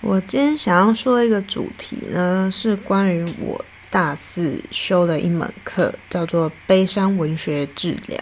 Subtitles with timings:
[0.00, 8.18] 我今天想要说一个主题呢，是关于我大四修的一门课，叫做悲伤文学治疗。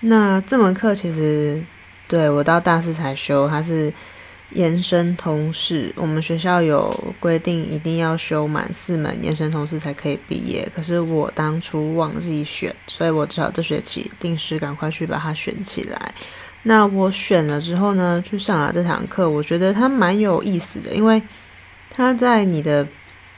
[0.00, 1.62] 那这门课其实
[2.06, 3.92] 对我到大四才修，它是
[4.50, 5.92] 延伸通识。
[5.96, 6.88] 我们学校有
[7.20, 10.66] 规定，一定要修满四门延伸通识才可以毕业。
[10.74, 16.14] 可是我当初忘记选，所以我只好这学期临时赶快去把它选起来。
[16.64, 21.22] 那我选了之后呢，去上了这堂课，我觉得它蛮有意思的，因为
[21.90, 22.86] 它在你的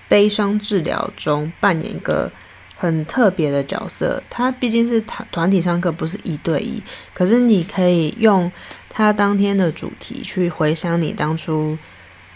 [0.08, 2.30] 悲伤治疗中扮演一个
[2.76, 4.20] 很特别的角色。
[4.28, 6.82] 它毕竟是团团体上课，不是一对一，
[7.14, 8.50] 可是你可以用
[8.88, 11.78] 它当天的主题去回想你当初，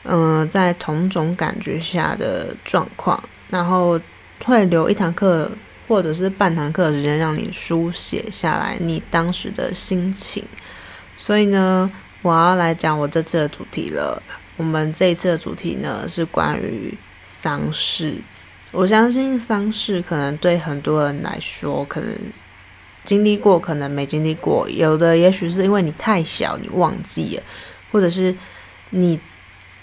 [0.04, 3.98] 嗯、在同种感觉下的状况，然后
[4.44, 5.50] 会留一堂课
[5.88, 10.44] 或者是半堂课的时间，让你书写下来你当时的心情。
[11.16, 11.90] 所以呢，
[12.22, 14.22] 我要来讲我这次的主题了。
[14.56, 18.16] 我们这一次的主题呢，是关于丧事。
[18.70, 22.16] 我相信丧事可能对很多人来说，可能
[23.04, 24.68] 经历过，可能没经历过。
[24.70, 27.42] 有的也许是因为你太小，你忘记了，
[27.90, 28.34] 或者是
[28.90, 29.18] 你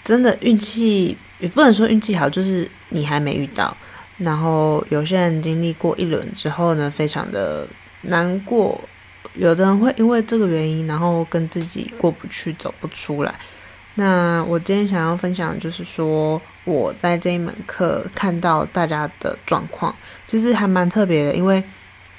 [0.02, 3.76] 真的运气，也不能说运气好，就是你还没遇到。
[4.18, 7.66] 然后有些人经历过一轮之后呢，非常的
[8.02, 8.80] 难过。
[9.34, 13.34] 有的人会因为这个原因，然后跟自己过不去，走不出来。
[13.94, 19.94] 那我今天想要分享，就是说我在这一门课看到大家的状况，
[20.26, 21.62] 其实还蛮特别的，因为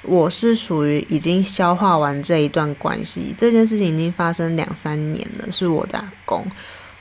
[0.02, 6.44] 我是属于已经消化完这一段关系，这件事情已经发生两三年了，是我的阿公，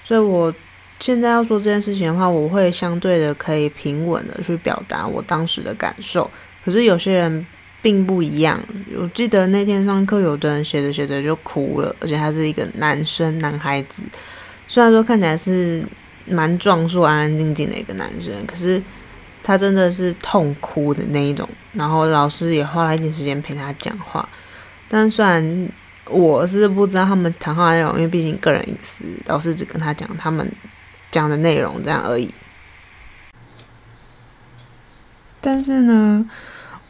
[0.04, 0.54] 所以我
[1.00, 6.30] 现在要说这件事情的话，我会相对的可以平稳的去表达我当时的感受。
[6.64, 7.46] 可是有些人。
[7.84, 8.60] 并不一样。
[8.98, 14.02] 我记得那天上课，有的人写着写着就哭了，而且他是一个男生，男孩子。
[14.68, 15.86] 虽然说看起来是
[16.26, 18.82] 蛮壮硕、安安静静的一个男生，可是
[19.44, 21.48] 他真的是痛哭的那一种。
[21.74, 24.28] 然后老师也花了一点时间陪他讲话。
[24.88, 25.70] 但虽然
[26.10, 30.50] 我是不知道他们谈话内容，因为毕竟个人隐私，老师只跟他讲他们
[31.12, 32.34] 讲的内容这样而已。
[35.42, 36.26] 但是呢，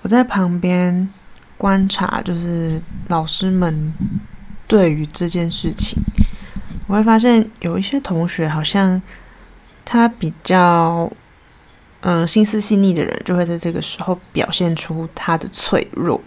[0.03, 1.09] 我在旁边
[1.57, 3.93] 观察，就是老师们
[4.67, 5.97] 对于这件事情，
[6.87, 9.01] 我会发现有一些同学好像
[9.85, 11.09] 他比较
[12.01, 16.19] 嗯、呃、心思细腻的人，就会在这个时候表现出他的脆弱。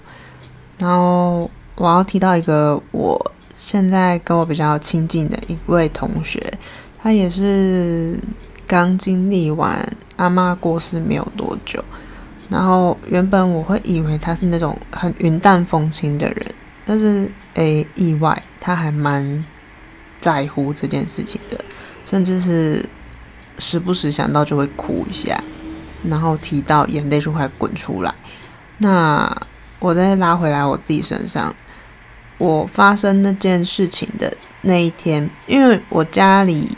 [0.79, 6.51] 然后我要提到一个我现在跟我比较亲近的一位同学，
[7.03, 8.19] 他也是
[8.67, 11.85] 刚经历完阿嬷过世没有多久。
[12.49, 19.45] 然后原本我会以为他是那种很云淡风轻的人，但是诶，意外他还蛮
[20.21, 21.59] 在乎这件事情的，
[22.09, 22.85] 甚至是
[23.59, 25.43] 时不时想到就会哭一下，
[26.05, 28.15] 然后提到眼泪就会滚出来。
[28.79, 29.37] 那
[29.79, 31.55] 我再拉回来我自己身上，
[32.39, 34.33] 我发生那件事情的
[34.63, 36.71] 那一天，因为我家里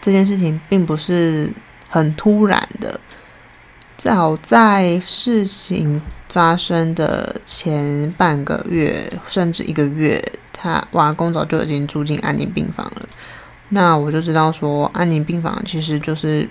[0.00, 1.52] 这件事情并不是
[1.88, 2.98] 很突然的。
[4.04, 5.98] 早在事情
[6.28, 10.22] 发生的前半个月，甚至一个月，
[10.52, 13.08] 他瓦工早就已经住进安宁病房了。
[13.70, 16.46] 那我就知道说，安宁病房其实就是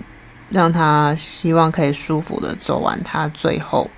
[0.50, 3.88] 让他希望可以舒服的走完他最后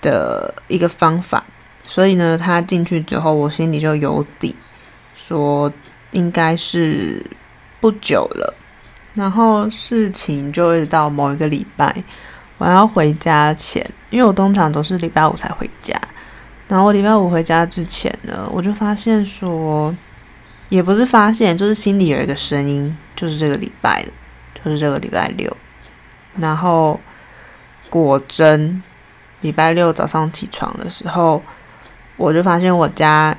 [0.00, 1.42] 的一个方法。
[1.84, 4.54] 所以呢，他进去之后，我心里就有底，
[5.16, 5.72] 说
[6.12, 7.26] 应该是
[7.80, 8.54] 不久了。
[9.14, 12.04] 然后事情就一直到某一个礼拜。
[12.58, 15.94] 我要回家前，因为我通常都是礼拜五才回家。
[16.66, 19.94] 然后我礼拜五回家之前呢，我就发现说，
[20.68, 24.10] 也不是发现，就是心里有一个声音，就是这个礼拜的，
[24.62, 25.56] 就是这个礼拜六。
[26.36, 27.00] 然后
[27.88, 28.82] 果真，
[29.40, 31.42] 礼拜六早上起床的时候，
[32.16, 33.34] 我就发现我家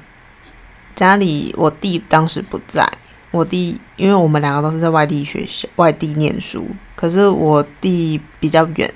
[0.96, 2.88] 家里我弟当时不在。
[3.31, 8.91] 我弟因为我们两个都是在外地学校、外地念书，可是我弟比较远。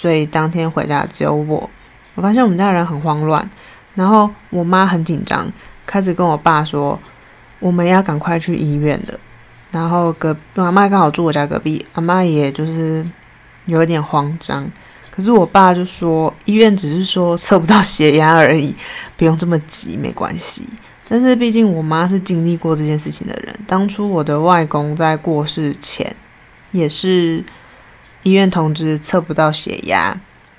[0.00, 1.68] 所以当天回家只有我，
[2.14, 3.50] 我发现我们家人很慌乱，
[3.96, 5.44] 然后我妈很紧张，
[5.84, 6.96] 开始跟我爸说
[7.58, 9.18] 我们要赶快去医院的。
[9.72, 13.04] 然后隔阿妈刚好住我家隔壁，阿妈也就是
[13.66, 14.70] 有一点慌张，
[15.10, 18.72] 可是我爸就说医院只是说测不到血压而已，
[19.16, 20.62] 不用这么急，没关系。
[21.08, 26.14] 但是毕竟我妈是经历过这件事情的人，当初我的外公在过世前
[26.70, 27.42] 也是。
[28.22, 30.18] 医院通知测不到血压，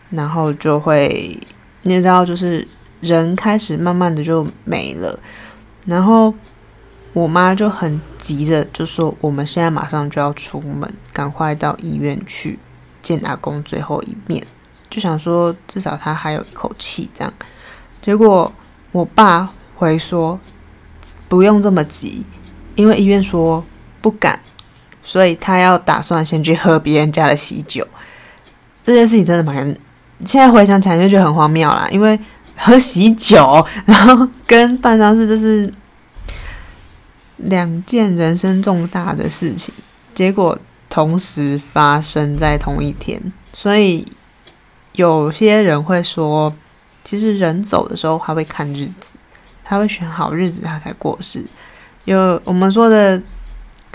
[0.09, 1.39] 然后就会，
[1.83, 2.67] 你知道，就是
[3.01, 5.19] 人开始慢慢的就没了。
[5.85, 6.33] 然后
[7.13, 12.59] 我妈就很急着就说：“我们现在马上就要出门，赶快到医院去
[13.01, 14.45] 见阿公最后一面。”
[14.89, 17.31] 就想说至少他还有一口气这样。
[18.01, 18.51] 结果
[18.91, 20.39] 我爸回说
[21.29, 22.25] ：“不用这么急，
[22.75, 23.63] 因为医院说
[24.01, 24.39] 不敢，
[25.09, 27.87] 所以他要打算先去喝别人家的喜酒。”
[28.83, 29.75] 这件事情真的蛮……
[30.25, 32.19] 现在回想起来就觉得很荒谬啦，因为
[32.55, 35.73] 喝喜酒， 然后跟办丧事这是。
[37.43, 39.73] 两件人生重大的事情，
[40.13, 40.59] 结果
[40.89, 44.05] 同时发生在同一天，所以
[44.95, 46.53] 有些人会说，
[47.01, 49.13] 其实人走的时候他会看日子，
[49.63, 51.45] 他会选好日子他才过世。
[52.03, 53.21] 有我们说的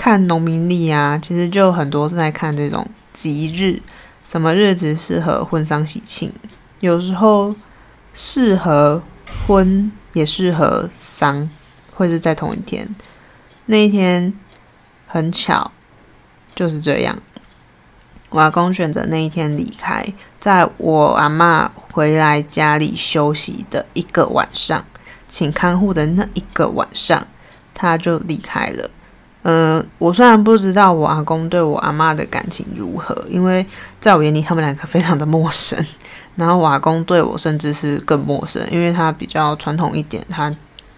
[0.05, 3.81] 看农民历啊，其实就很多是在看这种吉日，
[4.23, 6.31] 什么日子适合婚丧喜庆，
[6.81, 7.57] 有时候
[8.13, 9.03] 适合
[9.47, 11.49] 婚也适合丧，
[11.95, 12.87] 会是在同一天。
[13.65, 14.35] 那一天
[15.07, 15.73] 很巧，
[16.55, 17.17] 就是这样。
[18.29, 20.07] 我阿公选择那一天离开，
[20.39, 24.85] 在我阿嬷回来家里休息的一个晚上，
[25.27, 27.27] 请看护的那一个晚上，
[27.73, 28.91] 他就离开了。
[29.45, 33.65] 嗯、我虽然不知道我阿公对我阿嬷的感情如何，因为
[34.01, 35.79] 在我眼里他们两个非常的陌生。
[36.37, 40.53] 然后我阿公对我甚至是更陌生，因为他比较传统一点，他。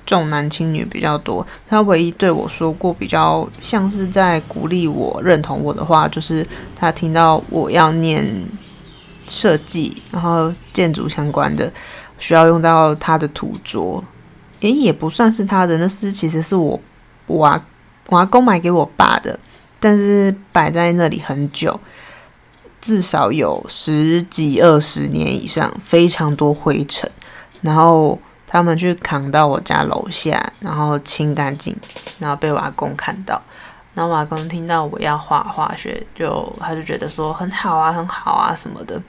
[0.06, 6.46] 重男轻女比较多，他唯一对我说过比较像是在鼓励我、认同我的话，就是
[6.76, 8.24] 他听到我要念
[9.26, 11.72] 设计，然后建筑相关的，
[12.20, 14.04] 需要用到他的图桌，
[14.60, 16.80] 也也不算是他的，那是其实是我
[17.26, 17.60] 我阿
[18.06, 19.38] 我阿公买给我爸的，
[19.80, 21.78] 但是摆在那里很久，
[22.80, 27.10] 至少有十几二十年以上，非常多灰尘，
[27.62, 28.18] 然后。
[28.48, 31.76] 他们去扛到我家楼下，然后清干净，
[32.20, 33.42] 然后被我阿公看到。
[33.92, 39.02] 然后我阿公听到我要画化学，就他就觉得说很好啊，很好啊什么的。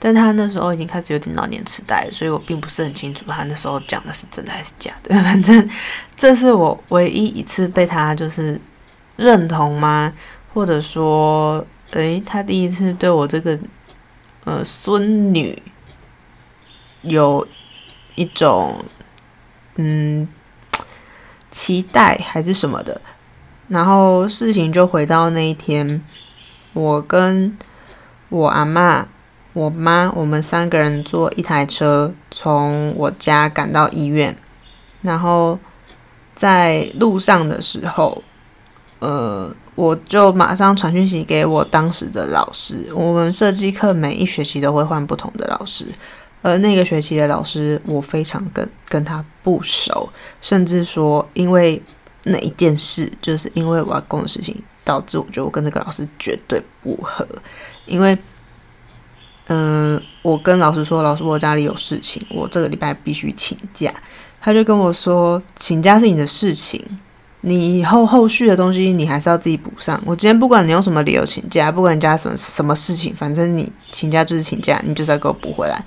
[0.00, 5.14] 但他那时候已经开始有点老年痴呆，所以我并不是很清楚他那时候讲的是真的还是假的。
[5.22, 5.70] 反正
[6.16, 8.60] 这是我唯一一次被他就是
[9.16, 10.12] 认同吗？
[10.52, 13.56] 或者说，诶，他第一次对我这个
[14.44, 15.62] 呃孙女
[17.02, 17.46] 有。
[18.16, 18.84] 一种
[19.76, 20.28] 嗯
[21.50, 23.00] 期待还是什么的，
[23.68, 26.02] 然后事情就回到那一天，
[26.74, 27.56] 我跟
[28.28, 29.06] 我阿嬷、
[29.52, 34.36] 我妈，我们三个人坐一台车从我家赶到医院，
[35.02, 35.58] 然后
[36.34, 38.22] 在路上的时候，
[39.00, 42.88] 呃，我就马上传讯息给我当时的老师。
[42.94, 45.86] 我们设计课每一学期都会换不同的老师。
[46.42, 50.08] 而那个学期的老师，我非常跟跟他不熟，
[50.40, 51.82] 甚至说，因为
[52.22, 57.26] 那一件事，就是因为我要公的事情，导致我觉得我跟这个老师绝对不合。
[57.84, 58.16] 因为，
[59.52, 63.92] 嗯、我跟老师说，老师我家里有事情，我这个礼拜必须请假。
[64.40, 66.80] 他就跟我说，请假是你的事情，
[67.40, 70.00] 你以后后续的东西你还是要自己补上。
[70.06, 75.84] 我今天不管你用什么理由请假，不管你家什么什么事情，反正你请假就是请假，你就是要给我补回来。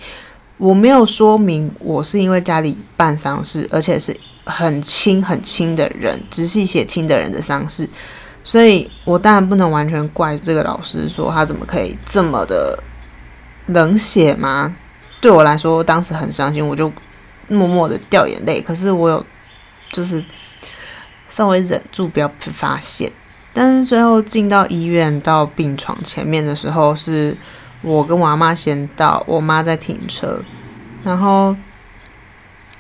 [0.58, 4.14] 我没有说明我是因为家里办丧事，而且是
[4.44, 7.90] 很亲很亲的人，直系血亲的人的丧事，
[8.44, 12.78] 所以我当然不能完全怪这个老师，说他怎么可以这么的
[13.68, 14.76] 冷血吗？
[15.22, 16.92] 对我来说，当时很伤心，我就
[17.48, 18.62] 默默的掉眼泪。
[18.62, 19.26] 可是我有
[19.92, 20.24] 就是
[21.28, 23.12] 稍微忍住不要被发现，
[23.54, 27.38] 但是最后进到医院到病床前面的时候是。
[27.86, 30.42] 我跟我妈先到，我妈在停车，
[31.04, 31.54] 然后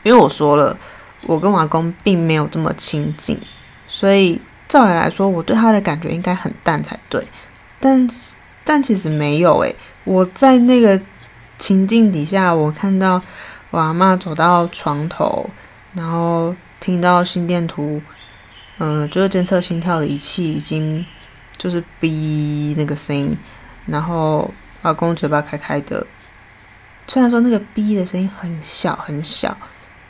[0.01, 0.77] 因为我说了，
[1.23, 3.37] 我跟我阿公并没有这么亲近，
[3.85, 7.21] 所以照理来说，我对他的感觉应该很淡才对，
[7.81, 8.09] 但
[8.63, 10.99] 但其实没有诶，我在那个
[11.59, 13.21] 情境底下，我看到
[13.69, 15.49] 我阿妈走到床头，
[15.93, 18.01] 然后听到心电图，
[18.77, 21.05] 嗯、就是监测心跳的仪器已经
[21.57, 23.37] 就是哔那个声音，
[23.85, 24.53] 然后。
[24.83, 26.05] 阿公嘴巴开开的，
[27.07, 29.55] 虽然说那个“哔”的声音很小很小，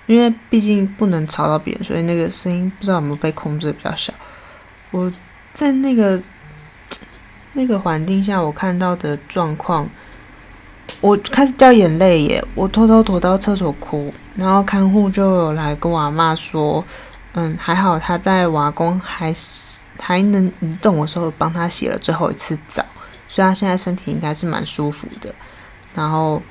[0.07, 4.11] 因为毕竟不能吵到别人，所以那个声音不知道有没有被控制的比较小。
[4.89, 5.13] 我
[5.53, 6.19] 在那个
[7.53, 9.87] 那个环境下，我看到的状况，
[11.01, 12.43] 我开始掉眼泪耶！
[12.55, 16.83] 我偷偷躲到厕所哭，然后看护就有来跟我阿嬷说
[17.33, 19.33] ：“嗯，还好他在瓦工还
[19.99, 22.83] 还能移动的时候，帮他洗了最后一次澡。”
[23.29, 25.33] 所以他现在身体应该是蛮舒服的，
[25.95, 26.41] 然后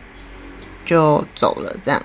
[0.84, 2.02] 就走了这样。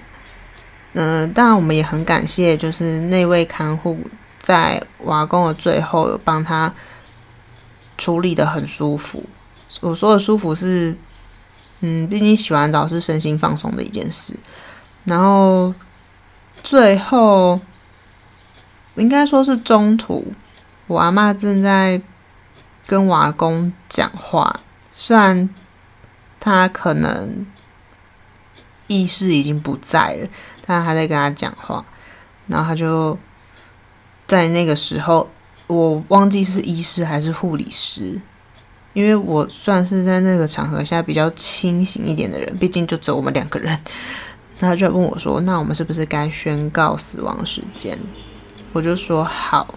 [0.94, 4.00] 嗯、当然我们也很感谢，就是那位看护
[4.42, 6.72] 在瓦工的最后有帮他
[7.98, 9.24] 处理的很舒服。
[9.82, 10.96] 我说的舒服是，
[11.82, 14.34] 嗯，毕竟洗完澡是身心放松的一件事。
[15.04, 15.74] 然后
[16.64, 17.60] 最后
[18.96, 20.34] 应该说是中途，
[20.88, 22.02] 我阿嬷正在
[22.86, 24.62] 跟我阿公讲话，
[24.92, 25.50] 虽然
[26.40, 27.46] 他可能
[28.88, 30.28] 意识已经不在了，
[30.66, 31.84] 但还在跟他讲话。
[32.48, 33.18] 然后他就
[34.26, 35.30] 在那个时候，
[35.68, 38.20] 我忘记是医师还是护理师。
[38.94, 43.78] 因为我算是在那个场合下比较清醒一点的人，毕竟就只有我们两个人。
[44.60, 47.96] 他就问我说：“那我们是不是该宣告死亡时间？”
[48.74, 49.76] 我就说：“好。”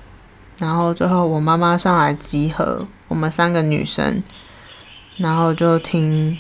[0.57, 4.23] 然后最后我妈妈上来集合我们三个女生，
[5.19, 6.39] 然后就听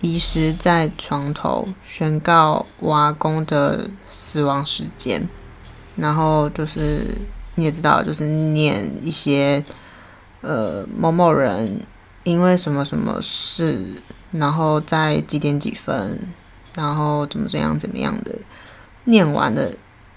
[0.00, 5.28] 医师在床头宣告瓦工的死亡时间，
[5.96, 7.04] 然后就是
[7.56, 9.62] 你也知道，就是念一些
[10.40, 11.80] 呃某某人。
[12.24, 16.18] 因为什么什么事，然后在几点几分，
[16.74, 18.34] 然后怎么怎样怎么样的，
[19.04, 19.70] 念完了，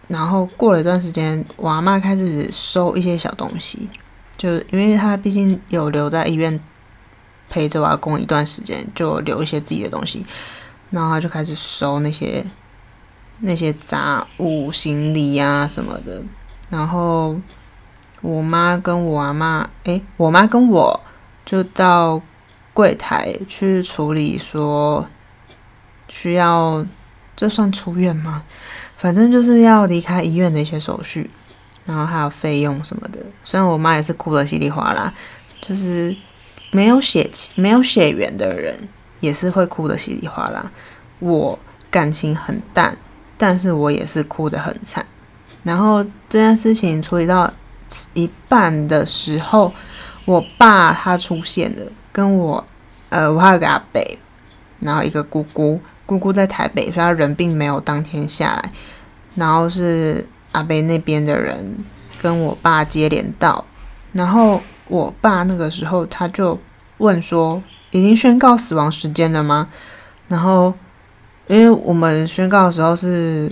[0.08, 3.88] 然后过了一段时间，我阿嬷开始收一些小东西，
[4.36, 6.60] 就因为她毕竟有留在医院
[7.48, 10.26] 陪着我阿公一段时间，就留一些自己的东西，
[10.90, 12.44] 然后她就开始收那些
[13.42, 16.24] 那些杂物、行李呀什么的，
[16.70, 17.40] 然后
[18.22, 21.00] 我妈跟我阿嬷，诶，我妈跟我。
[21.46, 22.22] 就到
[22.76, 25.08] 柜台去处理，说
[26.08, 26.86] 需要，
[27.36, 28.44] 这算出院吗？
[28.98, 31.32] 反正就是要离开医院的一些手续，
[31.86, 33.20] 然后还有费用什么的。
[33.44, 35.12] 虽然我妈也是哭得稀里哗啦，
[35.60, 36.16] 就是
[36.70, 38.78] 没有血没有血缘的人
[39.22, 40.70] 也是会哭得稀里哗啦。
[41.18, 41.58] 我
[41.90, 42.96] 感情很淡，
[43.40, 45.04] 但是我也是哭得很惨。
[45.64, 47.52] 然后这件事情处理到
[48.14, 49.74] 一半的时候。
[50.26, 52.64] 我爸他出现了，跟我，
[53.10, 54.00] 呃，我还有个阿伯，
[54.80, 58.72] 然后一个姑姑，姑姑在台北，所以他人并没有当天下来，
[59.34, 61.84] 然后是阿伯那边的人
[62.22, 63.66] 跟我爸接连到，
[64.12, 66.60] 然后我爸那个时候他就
[67.00, 69.68] 问说，已经宣告死亡时间了吗？
[70.28, 70.72] 然后
[71.48, 73.52] 因为我们宣告的时候是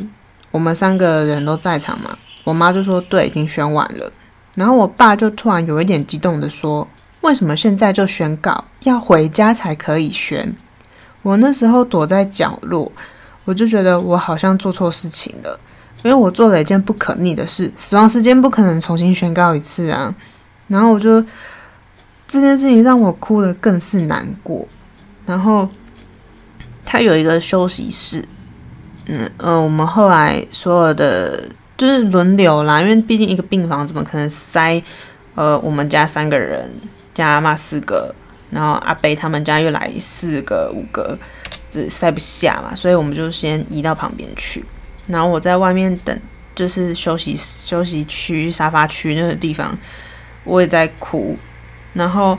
[0.57, 4.11] 我们三个人都在场嘛，我妈就说对，已经宣完了。
[4.55, 6.87] 然后我爸就突然有一点激动的说
[7.21, 8.65] ：“为什么现在就宣告？
[8.85, 10.55] 要回家才可以宣？”
[11.21, 12.91] 我那时候躲在角落，
[13.45, 15.59] 我就觉得我好像做错事情了，
[16.01, 20.11] 因为我做了一件不可逆的事，死亡时间不可能重新宣告一次啊。
[20.67, 21.21] 然后我就
[22.27, 24.67] 这件事情让我哭得更是难过。
[25.23, 25.69] 然后
[26.83, 28.27] 他有一个休息室，
[29.07, 31.49] 嗯呃，我们后来所有的。
[31.77, 34.81] 就是轮流啦，因为毕竟一个病房怎么可能塞，
[35.35, 36.67] 呃，我们家三个人
[37.13, 38.11] 加阿嬷四个，
[38.49, 41.15] 然后阿伯他们家又来四个五个，
[41.69, 44.65] 这塞不下嘛，所以我们就先移到旁边去。
[45.05, 46.19] 然后我在外面等，
[46.55, 49.77] 就是休息休息区沙发区那个地方，
[50.45, 51.37] 我也在哭。
[51.93, 52.35] 然后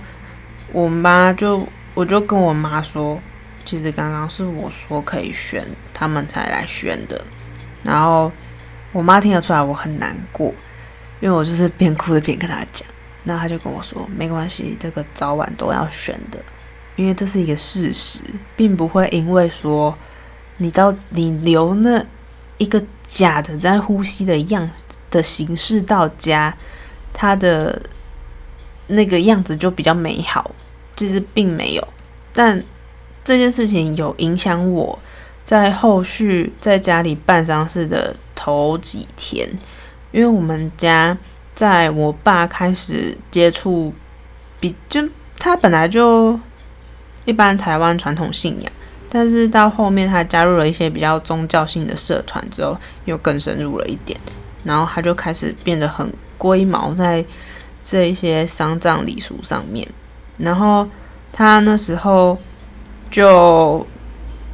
[0.73, 3.21] 我妈就我就跟我妈说，
[3.69, 7.23] 其实刚刚是我说可以宣，他们才来宣的，
[7.83, 8.33] 然后。
[8.91, 10.47] 我妈听得出来我很难过，
[11.21, 12.89] 因为我就是边哭着边跟她讲，
[13.25, 16.43] 那她就跟我说：“没关系，这个早晚都要宣的，
[16.97, 18.23] 因为这是一个事实，
[18.57, 19.95] 并不会因为说
[20.57, 22.03] 你到你留那
[22.57, 24.67] 一个假的在呼吸的样
[25.11, 26.57] 的形式到家，
[27.13, 27.79] 他的
[28.87, 30.51] 那个样子就比较美好，
[30.97, 31.89] 其实并没有。
[32.33, 32.65] 但
[33.29, 34.99] 这件事情有影响我
[35.45, 39.47] 在后续在家里办丧事的。”头几天，
[40.13, 41.19] 因为我们家
[41.57, 43.93] 在我爸开始接触，
[44.61, 45.07] 比就
[45.41, 46.39] 他本来就
[47.25, 48.73] 一般台湾传统信仰，
[49.11, 54.19] 但是到后面他加入了一些比较宗教性的社团之后，又更深入了一点，
[54.63, 57.23] 然后他就开始变得很龟毛在
[57.83, 59.87] 这一些丧葬礼俗上面，
[60.39, 60.89] 然后
[61.33, 62.39] 他那时候
[63.11, 63.87] 就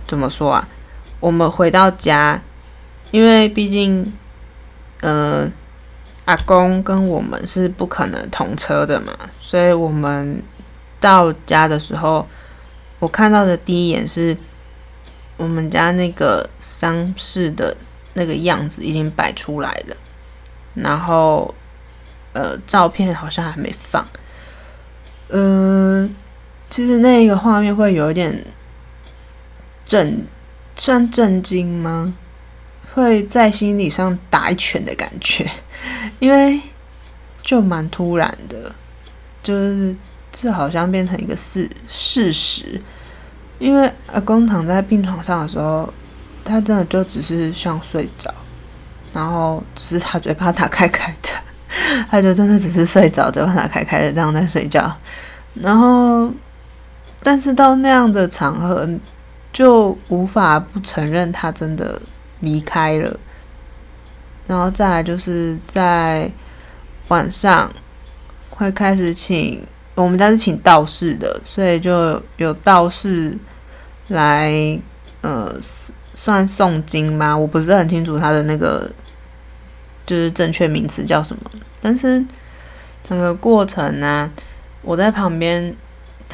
[0.06, 0.68] 怎么说啊？
[1.20, 2.42] 我们回到家。
[3.10, 4.12] 因为毕竟，
[5.00, 5.48] 呃，
[6.24, 10.42] 阿公跟我们是不可能同车的嘛，所以我们
[10.98, 12.26] 到家的时候，
[12.98, 14.36] 我看到的第一眼是
[15.36, 17.76] 我们家那个丧事的
[18.14, 19.96] 那个样子已经摆出来了，
[20.74, 21.54] 然后，
[22.32, 24.04] 呃，照片好像还没放，
[25.28, 26.10] 呃，
[26.74, 28.36] 其实那个画面会有一点
[29.86, 30.26] 震，
[30.74, 32.12] 算震惊吗？
[32.92, 35.48] 会在心理上打一拳的感觉，
[36.18, 36.60] 因为
[37.40, 38.74] 就蛮突然的，
[39.40, 39.94] 就是
[40.32, 42.82] 这好像变成一个事事实。
[43.60, 45.88] 因为阿公躺在病床上的时候，
[46.44, 48.34] 他真的就只是像睡着，
[49.12, 51.28] 然后只是他嘴巴打开开的，
[52.10, 54.92] 他就真的只是睡着，嘴巴打开开的这样在睡觉。
[55.54, 56.28] 然后，
[57.24, 58.88] 但是到那样的场合，
[59.50, 62.00] 就无法不承认他真的
[62.40, 63.18] 离开了。
[64.46, 66.30] 然后再来就是在
[67.08, 67.72] 晚上
[68.50, 69.64] 会开始请，
[69.94, 73.36] 我们家是请道士的，所以就有道士
[74.08, 74.78] 来，
[75.22, 75.50] 呃，
[76.12, 77.34] 算诵经吗？
[77.34, 78.90] 我不是很清楚他的那个
[80.04, 81.50] 就是正确名词叫什么，
[81.80, 82.22] 但是
[83.02, 84.30] 整个过程呢、
[84.82, 85.74] 我在旁边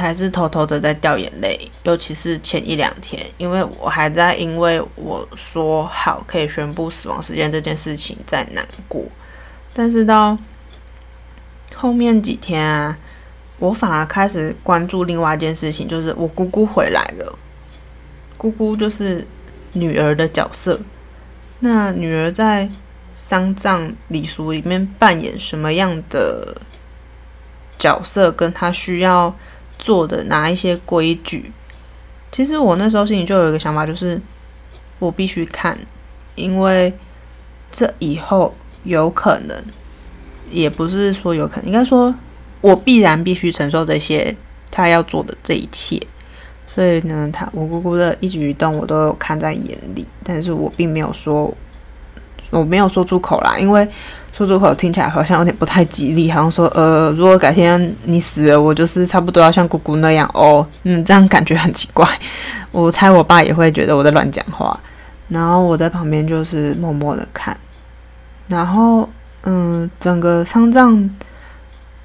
[0.00, 9.04] 还是偷偷的在掉眼泪，尤其是前一两天，因为我还在因为我说好可以宣布死亡时间这件事情在难过，
[9.73, 10.37] 但是到
[11.75, 12.97] 后面几天啊，
[13.59, 17.38] 我反而开始关注另外一件事情，就是我姑姑回来了。
[18.37, 19.26] 姑姑就是
[19.73, 20.80] 女儿的角色，
[21.59, 22.69] 那女儿在
[23.14, 26.57] 丧葬礼俗里面扮演什么样的
[27.78, 28.33] 角色？
[28.33, 29.35] 跟她需要
[29.80, 31.50] 做的哪一些规矩？
[32.30, 34.20] 其实我那时候心里就有一个想法，就是
[35.00, 35.76] 我必须看，
[36.37, 36.92] 因为
[37.72, 39.56] 这以后有可能，
[40.49, 42.14] 也不是说有可能，应该说
[42.60, 44.37] 我必然必须承受这些
[44.70, 46.00] 他要做的这一切。
[46.72, 51.52] 所以呢，他我姑姑的一举一动我都有看在眼里，但是我并没有说，
[52.50, 53.88] 我没有说出口啦，因为
[54.33, 62.07] 说出口听起来好像有点不太吉利，好像说呃，如果改天你死了，我就是差不多要像姑姑那样哦，嗯，这样感觉很奇怪。
[62.73, 64.78] 我猜我爸也会觉得我在乱讲话，
[65.28, 67.57] 然后我在旁边就是默默的看，
[68.49, 69.09] 然后
[69.42, 71.11] 嗯，整个丧葬。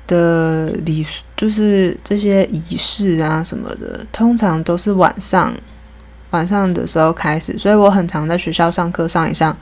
[0.07, 1.03] 的礼
[1.35, 5.51] 就是这些仪式啊什么的，通常都是晚上
[6.29, 9.57] 晚上的时候开始，所以我很常在学校上课上一上，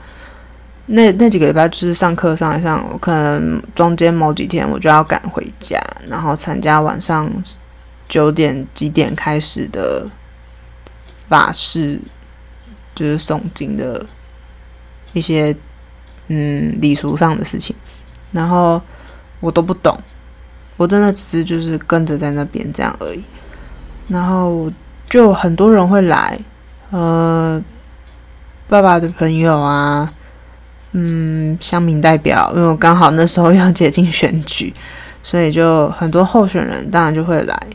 [0.86, 7.30] 那那几个礼拜就是上课上一上，我可能中间某几天我就要赶回家，然后参加晚上
[8.08, 10.06] 九点几点开始的
[11.28, 11.98] 法事，
[12.94, 14.04] 就是诵经的
[15.14, 15.56] 一些
[16.28, 17.74] 嗯礼俗上的事情，
[18.30, 18.80] 然后
[19.40, 19.98] 我都不懂。
[20.76, 23.24] 我真的只是就是跟着在那边这样而已，
[24.08, 24.70] 然后
[25.08, 26.38] 就很多人会来，
[26.90, 27.62] 呃，
[28.68, 30.12] 爸爸的朋友啊，
[30.94, 34.72] 嗯，乡民代表，因为我刚好那时候要接近选举，
[35.22, 37.66] 所以就很多候选人当然就会来，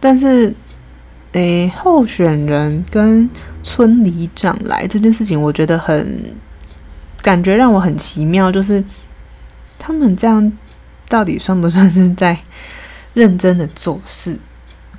[0.00, 0.52] 但是，
[1.32, 3.30] 诶，候选人跟
[3.62, 6.34] 村里长来这件事情，我觉得很
[7.22, 8.82] 感觉让我很奇妙，就是
[9.78, 10.52] 他们这样。
[11.08, 12.36] 到底算不算是在
[13.14, 14.36] 认真的做事，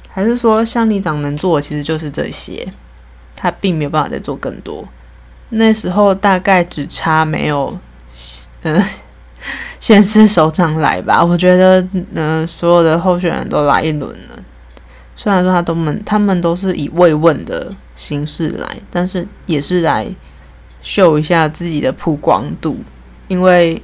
[0.09, 2.65] 还是说乡里长能做的其实就是这些，
[3.35, 4.87] 他并没有办法再做更多。
[5.49, 7.77] 那时候大概只差没有，
[8.63, 8.83] 嗯，
[9.79, 11.23] 先是首长来吧。
[11.23, 14.43] 我觉得，嗯，所有的候选人都来一轮了。
[15.15, 20.05] 虽然说他都们他们都是以慰问的形式来，但是也是来
[20.81, 22.77] 秀一下自己的曝光度，
[23.27, 23.81] 因为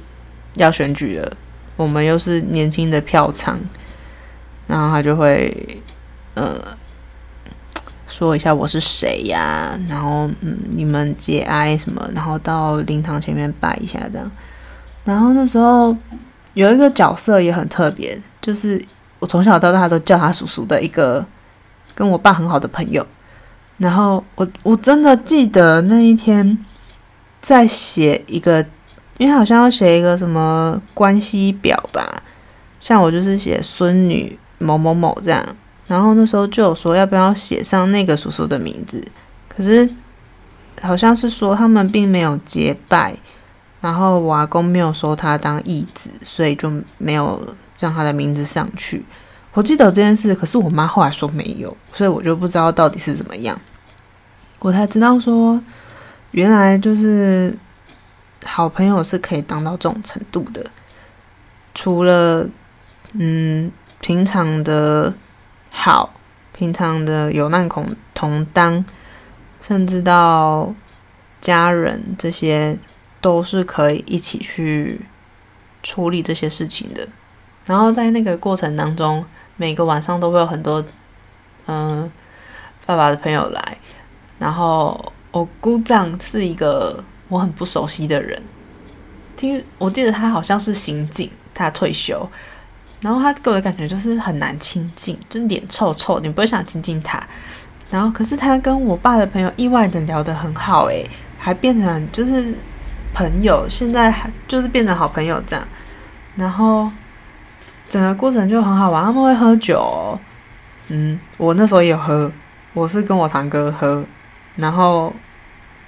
[0.54, 1.32] 要选举了。
[1.76, 3.58] 我们又是年轻的票仓，
[4.68, 5.82] 然后他就会
[6.34, 6.56] 呃
[8.16, 14.30] 说一下我是谁呀，然后嗯你们节哀什么，然后到灵堂前面拜一下这样。
[15.04, 15.96] 然后那时候
[16.52, 18.80] 有一个角色也很特别，就是
[19.18, 21.26] 我从小到大都叫他叔叔的一个
[21.92, 23.04] 跟我爸很好的朋友。
[23.78, 26.56] 然后我我真的记得那一天
[27.40, 28.64] 在写一个。
[29.16, 32.20] 因为好像要写一个什么关系表吧，
[32.80, 35.40] 像我就是写孙女某某某这样，
[35.86, 39.02] 然后那时候就有说要不要写上那个叔叔的名字，
[39.48, 39.88] 可是
[40.80, 43.16] 好像是说他们并没有结拜，
[43.80, 49.04] 然后我阿公没有收他当义子，所以就没有让他的名字上去。
[49.52, 53.60] 我记得这件事，可是我妈后来说没有，所以我就不知道到底是怎么样。
[54.58, 55.60] 我才知道说，
[56.30, 57.56] 原来就是。
[58.46, 60.62] 好朋友是可以当到这种程度的，
[61.74, 62.46] 除了
[63.14, 65.10] 嗯平常的
[65.76, 66.14] 好，
[66.52, 68.84] 平常的有难同同当，
[69.60, 70.72] 甚至到
[71.40, 72.78] 家人这些
[73.20, 75.00] 都是可以一起去
[75.82, 77.08] 处理这些事情的。
[77.66, 79.24] 然后在那个过程当中，
[79.56, 80.82] 每个晚上都会有很多
[81.66, 82.10] 嗯
[82.86, 83.76] 爸爸的朋友来，
[84.38, 87.02] 然后我姑丈是一个。
[87.28, 88.40] 我很不熟悉的人，
[89.34, 92.30] 听我记得他好像是刑警，他退休，
[93.04, 97.22] 然后他给我的感觉就是很难亲近，就脸臭臭，你不会想亲近他。
[97.90, 101.06] 然后可是他跟我爸的朋友意外的聊得很好，诶，
[101.38, 102.54] 还变成就是
[103.12, 105.68] 朋友，现在还就是变成好朋友这样。
[106.34, 106.90] 然后
[107.90, 110.18] 整个过程就很好玩，他们会喝酒哦，
[110.88, 112.32] 嗯，我那时候也有喝，
[112.72, 114.02] 我是跟我堂哥喝，
[114.56, 115.12] 然后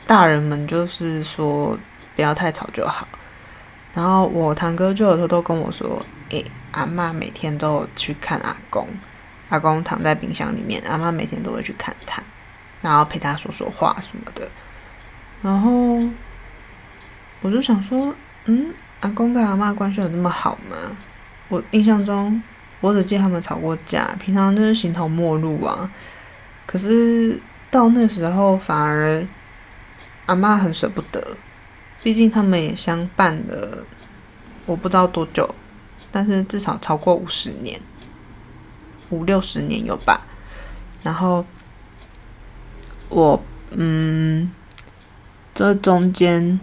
[0.06, 1.76] 大人们就是说
[2.14, 3.08] 不要太吵就好。
[3.96, 8.86] 然后我堂哥就有时候都跟我说：“诶，阿嬷每天都有去看阿公，
[9.48, 12.22] 阿公躺在冰箱里面，阿嬷每天都会去看他，
[12.82, 14.46] 然后陪他说说话什么的。”
[15.40, 15.98] 然后
[17.40, 18.66] 我就想说：“嗯，
[19.00, 20.76] 阿公跟阿嬷关系有那么好吗？
[21.48, 22.42] 我印象中
[22.82, 25.90] 我只记得他们吵过架，平常就是形同陌路啊。
[26.66, 29.26] 可是到那时候，反而
[30.26, 31.34] 阿嬷很舍不得。”
[32.06, 33.78] 毕竟他们也相伴了，
[34.64, 35.52] 我不知道多久，
[36.12, 37.80] 但是至少超过五十年，
[39.08, 40.24] 五六十年有吧。
[41.02, 41.44] 然后
[43.08, 43.42] 我
[43.72, 44.48] 嗯，
[45.52, 46.60] 这中间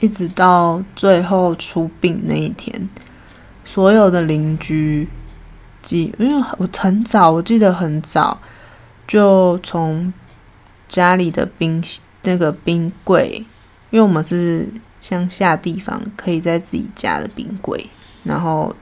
[0.00, 2.88] 一直到最后出殡那一天，
[3.64, 5.08] 所有的邻居，
[5.80, 8.40] 记，因为我很早，我记得很早
[9.06, 10.12] 就从
[10.88, 11.80] 家里的冰
[12.22, 13.46] 那个冰柜。
[13.94, 14.68] 因为我们是
[15.00, 17.88] 乡下地方，可以在自己家的冰柜，
[18.24, 18.74] 然后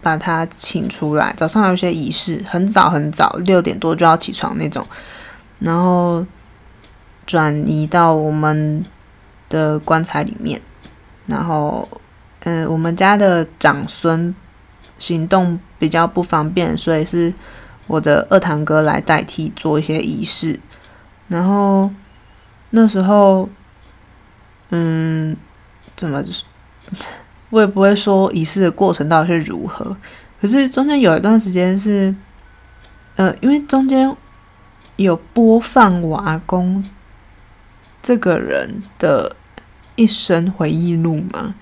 [0.00, 1.34] 把它请出来。
[1.36, 4.86] 早上有些仪式，很早很早，六点多就要起床那种，
[5.58, 6.24] 然后
[7.26, 8.82] 转移到我们
[9.50, 10.58] 的棺材里面。
[11.26, 11.86] 然后，
[12.44, 14.34] 嗯，我们家的长孙
[14.98, 17.30] 行动比较不方便，所以是
[17.86, 20.58] 我的二堂哥来代替做一些仪式。
[21.28, 21.90] 然后
[22.70, 23.46] 那时候。
[24.70, 25.36] 嗯，
[25.96, 26.44] 怎么就是？
[27.50, 29.96] 我也不会说仪式的过程到底是如何。
[30.40, 32.14] 可是中间有一段时间是，
[33.16, 34.14] 呃，因为中间
[34.96, 36.84] 有播放我阿公
[38.02, 39.34] 这个人的
[39.96, 41.54] 一生回忆录嘛，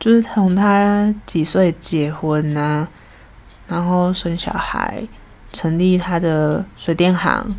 [0.00, 2.88] 就是从他几岁结婚啊，
[3.68, 5.02] 然后生小孩，
[5.52, 7.54] 成立他的水电行，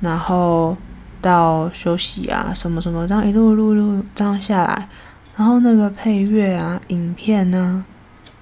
[0.00, 0.76] 然后。
[1.22, 4.88] 到休息啊，什么什么，这样一路路路这样下来，
[5.36, 7.84] 然后那个配乐啊、影片呢，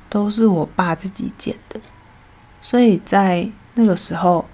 [0.08, 1.80] 都是我爸自己剪的。
[2.60, 4.44] 所以在那个时候，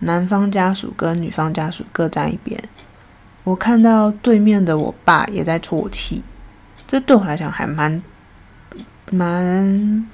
[0.00, 2.58] 男方家属跟女方家属各站一边，
[3.44, 6.22] 我看到对面的我爸也在啜泣，
[6.86, 8.02] 这对我来讲还蛮
[9.10, 10.08] 蛮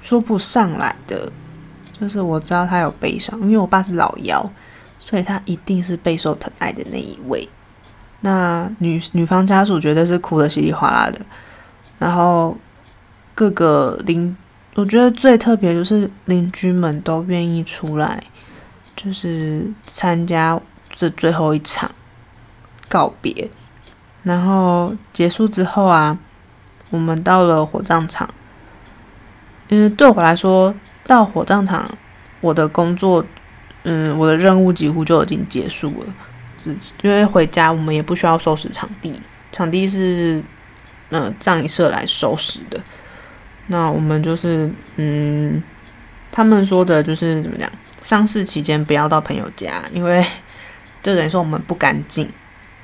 [0.00, 1.30] 说不上来的，
[2.00, 4.50] 就是我知道他有悲伤，因为我爸是老幺。
[5.00, 7.48] 所以他一定是备受疼爱的那一位。
[8.20, 11.18] 那女女方家属绝对是哭得稀里哗啦的。
[11.98, 12.54] 然后
[13.34, 14.36] 各个邻，
[14.74, 18.22] 我觉得最特别就是邻居们都愿意出来，
[18.94, 20.60] 就是参加
[20.94, 21.90] 这最后一场
[22.90, 23.50] 告别。
[24.22, 26.18] 然后结束之后啊，
[26.90, 28.28] 我们到了火葬场。
[29.68, 30.74] 因为对我来说，
[31.06, 31.90] 到火葬场，
[32.42, 33.24] 我的工作。
[33.84, 36.14] 嗯，我的任务几乎就已经结束了，
[36.58, 39.14] 只因为回家我们也不需要收拾场地，
[39.50, 40.42] 场地是
[41.08, 42.78] 呃葬仪社来收拾的。
[43.68, 45.62] 那我们就是嗯，
[46.30, 50.24] 他们说的就是怎么讲，丧事期间不要到朋友家，因为
[51.02, 52.28] 就等于说我们不干净，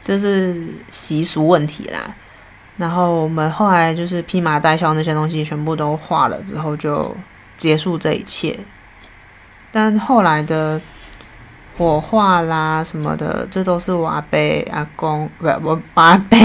[0.03, 2.15] 这是习俗问题啦。
[2.77, 7.15] 然后我们后来就是披麻戴孝那些东西全部都化了之后，就
[7.57, 8.59] 结束这一切。
[9.77, 10.81] 但后来的
[11.77, 14.39] 火化啦什么的，这都是我阿伯、
[14.73, 16.39] 阿公不，我阿伯、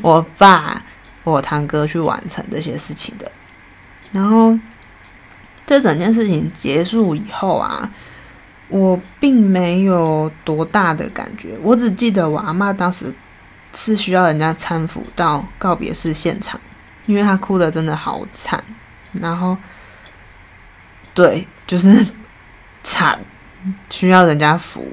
[0.00, 0.80] 我爸、
[1.24, 3.28] 我堂哥去完成这些事情的。
[4.12, 4.56] 然后
[5.66, 7.90] 这整件事情结束以后啊，
[8.68, 13.12] 我并没有多大的感觉，我只记得我阿妈当时
[13.74, 16.60] 是需要人家搀扶到告别式现场，
[17.06, 18.62] 因为她哭得真的好惨。
[19.10, 19.56] 然后，
[21.12, 22.06] 对，就是。
[22.82, 23.18] 惨，
[23.90, 24.92] 需要人家扶。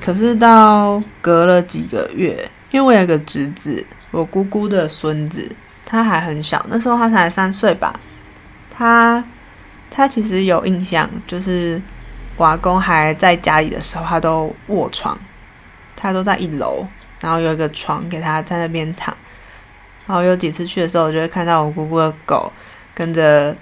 [0.00, 5.50] 可是到隔了几个月，因为我有个侄子，我姑姑的孙子，
[5.86, 7.98] 他还很小，那时候他才三岁吧。
[8.70, 9.24] 他
[9.90, 11.80] 他其实有印象，就是
[12.36, 15.18] 我阿公还在家里的时候，他都卧床，
[15.96, 16.86] 他都在一楼，
[17.20, 19.16] 然后有一个床给他在那边躺。
[20.06, 22.52] 然后有几次去的时候，我就会看到我姑姑的狗
[22.94, 23.56] 跟着。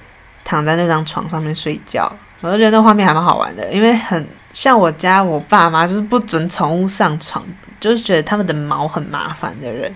[0.45, 7.45] 躺在那张床上面睡觉，我就觉得那画面还蛮好玩的，因为很像我家我爸妈就是不准宠物上床，
[7.81, 9.95] 就是觉得他们的毛很麻烦的人。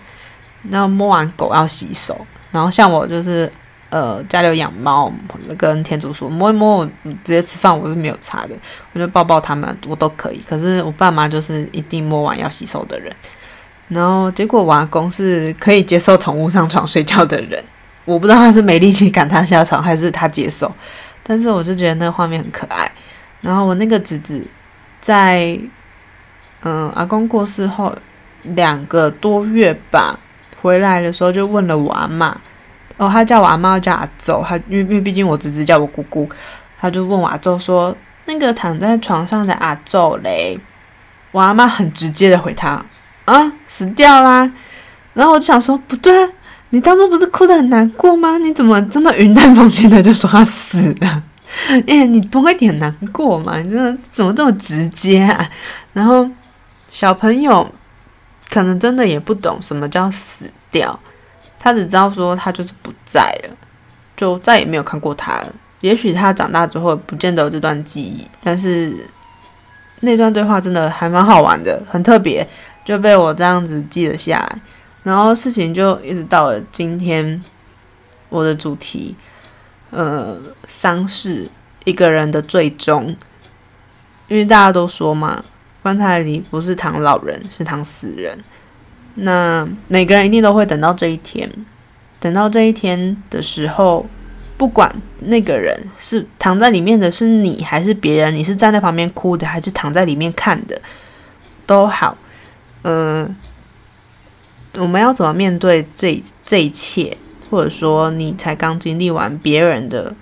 [0.69, 3.49] 然后摸完狗要洗手，然后像我就是
[3.89, 5.13] 呃家里有养猫
[5.57, 8.55] 跟天竺鼠，摸一摸我直接吃饭我是没有差的，
[8.93, 10.43] 我就抱抱他们我都可以。
[10.49, 13.15] 可是我爸妈就是一定摸完要洗手的人。
[13.87, 17.65] 然后结果我阿公是可以接受宠物上床睡觉的人，
[18.07, 20.75] 我不知道他是没力气赶他下床，还是他接受。
[21.23, 22.91] 但是我就觉得那个画面很可爱。
[23.43, 24.43] 然后我那个侄子
[25.01, 25.59] 在
[26.63, 27.95] 嗯阿公过世后
[28.43, 30.19] 两个多月吧，
[30.63, 32.37] 回来的时候就问了我阿妈，
[32.97, 36.29] 哦，他叫我阿嬷叫阿周，他因为因为毕竟我侄子叫我姑姑，
[36.81, 40.59] 他就问我阿周说那个躺在床上的阿周嘞，
[41.33, 42.85] 我阿妈很直接的回他
[43.27, 44.51] 啊死掉啦，
[45.13, 46.29] 然后我就想说不对，
[46.77, 48.37] 你当初不是哭得很难过吗？
[48.37, 51.23] 你怎么这么云淡风轻的就说他死了？
[51.89, 53.57] 哎，你多一点难过嘛？
[53.57, 55.51] 你真的怎么这么直接啊？
[55.95, 56.29] 然后
[56.91, 57.67] 小朋友
[58.51, 61.01] 可能真的也不懂什么叫死掉，
[61.59, 63.57] 他只知道说他就是不在了，
[64.15, 65.55] 就再也没有看过他了。
[65.81, 68.95] 也许他长大之后不见得有这段记忆，但是
[70.01, 72.47] 那段对话真的还蛮好玩的，很特别，
[72.85, 74.61] 就被我这样子记了下来。
[75.07, 77.41] 然后事情就一直到了今天，
[78.29, 79.15] 我的主题。
[79.91, 81.49] 呃，丧事
[81.85, 83.17] 一个人的最终，
[84.27, 85.43] 因为大家都说嘛，
[85.81, 88.37] 棺材里不是躺老人，是躺死人。
[89.15, 91.49] 那每个人一定都会等到这一天，
[92.19, 94.05] 等到这一天的时候，
[94.59, 100.79] 不管那个人是躺在里面的是你还是别人，你是站在旁边哭的还是躺在里面看的，
[101.65, 102.19] 都好。
[102.83, 103.27] 呃，
[104.77, 107.17] 我们要怎么面对这这一切？
[107.49, 110.13] 或者说你才刚经历完别人的，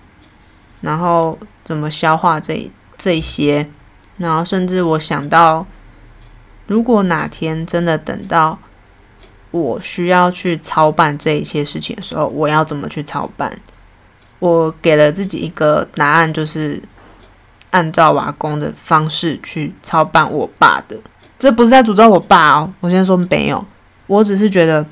[0.83, 3.67] 然后怎么消化这这些，
[4.19, 5.67] 然后甚至我想到，
[6.67, 8.59] 如果哪天真的等到
[9.51, 13.51] 我需要去操办这一些事情的时候，我要怎么去操办？
[14.39, 16.83] 我给了自己一个答案，就是
[17.71, 20.99] 按照瓦工的方式去操办我爸的。
[21.39, 23.67] 这不是在诅咒我爸哦，我先说没有，
[24.07, 24.85] 我只是觉得。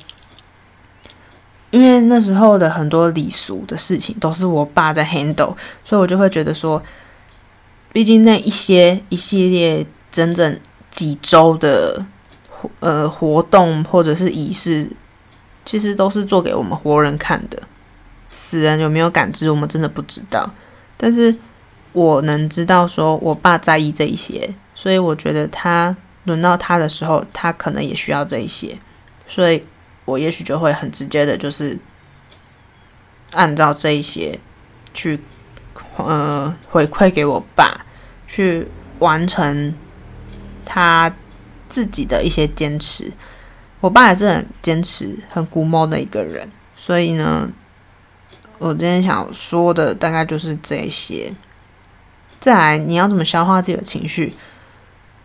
[1.71, 6.79] 因为那时候的很多礼俗的事情都是我爸在 handle，所以我就会觉得说，
[7.91, 10.59] 毕竟那一些一系列整整
[10.91, 12.05] 几周的
[12.79, 14.87] 呃活动或者是仪式，
[15.65, 17.59] 其实都是做给我们活人看的，
[18.29, 20.47] 死人有没有感知，我们真的不知道。
[20.95, 21.35] 但是
[21.91, 28.77] 我能知道说我爸在意这一些，所以我觉得他轮到他的时候，他可能也需要这一些，
[29.33, 29.63] 所以。
[30.05, 31.79] 我也许就会很直接的，就是
[33.31, 34.37] 按照这一些
[34.93, 35.17] 去，
[35.95, 37.85] 呃，回馈给我爸，
[38.27, 38.67] 去
[38.99, 39.73] 完成
[40.65, 41.09] 他
[41.69, 43.13] 自己的一些坚持。
[43.79, 47.49] 我爸也是很坚持、很龟毛的一个人，所以呢，
[48.57, 51.33] 我今天想说的大概就是这些。
[52.41, 54.33] 再来，你要怎么消化自己的情绪？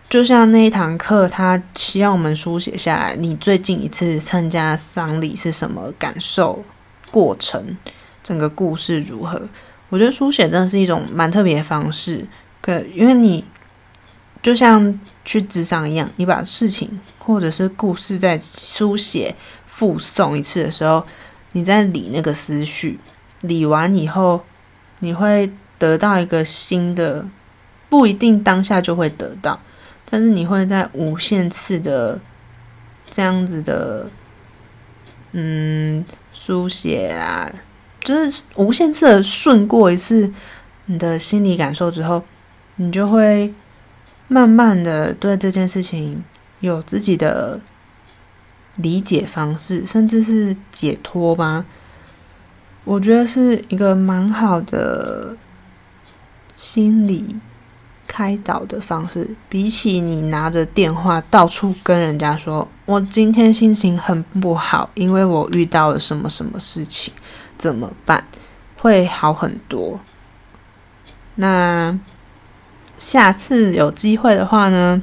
[0.08, 6.64] 就像那一堂课，他希望我们书写下来，你最近一次参加丧礼是什么感受、
[7.10, 7.76] 过程、
[8.22, 9.38] 整个故事如何？
[9.90, 12.26] 我觉得书写真的是一种蛮特别的方式，
[12.62, 13.44] 可因为你
[14.42, 19.34] 就像去咨商一样，你把事情或者是故事在书写
[19.66, 21.04] 复诵一次的时候，
[21.52, 22.98] 你在理那个思绪，
[23.42, 24.42] 理完以后，
[25.00, 27.26] 你会得到一个新的，
[27.90, 29.60] 不一定当下就会得到。
[30.10, 32.18] 但是你会在无限次的
[33.10, 34.06] 这样子的，
[35.32, 37.50] 嗯，书写啊，
[38.00, 40.32] 就是无限次的顺过一次
[40.86, 42.24] 你的心理感受之后，
[42.76, 43.52] 你就会
[44.28, 46.24] 慢慢的对这件事情
[46.60, 47.60] 有自己的
[48.76, 51.66] 理解方式，甚至是解脱吧。
[52.84, 55.36] 我觉得是一个蛮好的
[56.56, 57.36] 心理。
[58.08, 67.12] 开导的方式，比起你拿着电话到处跟人家说“我今天心情很不好，因为我遇到了什么什么事情，
[67.58, 68.24] 怎么办”，
[68.80, 70.00] 会好很多。
[71.36, 71.96] 那
[72.96, 75.00] 下次有机会的话呢，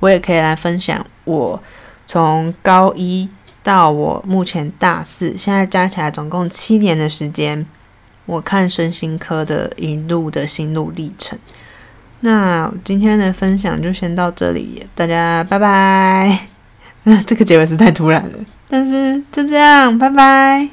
[0.00, 1.62] 我也可以来分享我
[2.06, 3.28] 从高一
[3.62, 7.64] 到我目前大四，现在加起来总共七年的时间，
[8.26, 11.38] 我看身心科的一路的心路历程。
[12.20, 16.38] 那今天的分享就先到这里，大家拜拜。
[17.04, 20.68] 那 这个结尾是太突然了，但是就这样，拜拜。